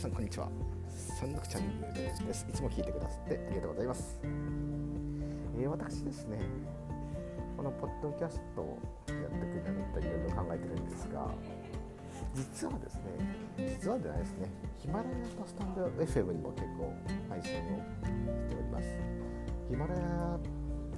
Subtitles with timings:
[0.00, 0.48] さんこんにちは。
[1.20, 2.46] 三六チャンネルです。
[2.48, 4.18] いつも聞いてくださってありがとうございます。
[4.24, 6.38] えー、私ですね、
[7.54, 8.78] このポッドキャストを
[9.08, 9.18] やっ
[9.52, 11.28] ていくにあたっていろいろ考えてるんですが、
[12.32, 13.12] 実はですね、
[13.76, 16.96] 実はじゃないですね、ヒマラヤとスタンド FM にも結構
[17.28, 17.84] 配信を
[18.40, 18.88] しております。
[19.68, 20.00] ヒマラヤ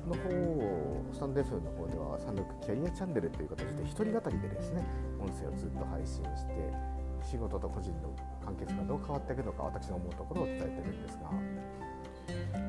[0.06, 4.86] の方を、スタンド FM の方では、三六キャリアチャンネルという形で一人語りでですね、
[5.18, 8.10] 音声をずっと配信して、仕事と個人の
[8.44, 11.30] 関係性がどう変わっていくのか私の思うところを伝えてるんですが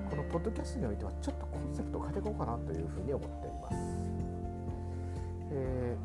[0.09, 3.75] このポッドキャストにおいてはちょっとコンセプトを変えていこうかなというふうに思っています。
[5.55, 5.95] え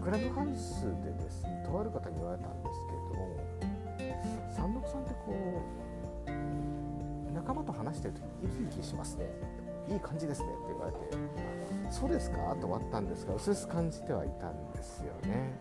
[0.00, 5.62] ー、クラブハウスでですねとある方に言われたんですけれども三六さんってこ
[6.26, 9.26] う仲間と話してると生き生きしますね
[9.88, 10.98] いい感じですねって言われて
[11.90, 12.38] そうですか？
[12.60, 15.56] と終わったんですが薄々感じてはいたんですよね。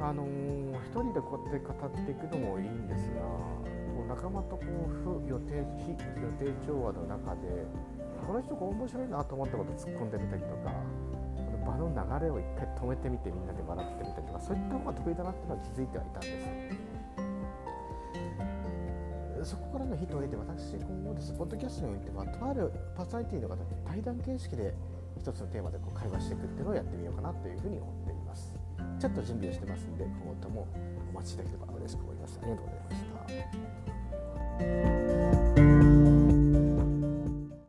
[0.00, 4.64] あのー、一人でこうやって語っていくのもいいんですがこう仲間とこ
[5.24, 7.66] う予定非予定調和の中で
[8.26, 10.72] この人が面白いなと思ったことを突っ込んでみたりとか
[11.60, 11.88] 場の
[12.20, 16.26] 流れを一回止めてみてみんなで笑ってみたりとかそういった方が得意だなっていうのは気づいてはいたんで
[19.44, 19.50] す。
[19.50, 21.32] そこからのヒットを得て私今後です。
[21.32, 24.74] ポッドキャストにおいてはとあるパーソナリティの方と対談形式で
[25.18, 28.52] 一つのテーマでこう会話していくっていうのをやってみようかなというふうに思っています。
[28.98, 30.66] ちょっと準備をしてますんで今後とも
[31.10, 32.38] お待ちいただければ嬉しく思います。
[32.42, 33.69] ありがとうございました。